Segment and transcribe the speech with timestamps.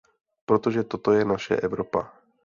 [0.45, 2.13] Protože toto je naše Evropa.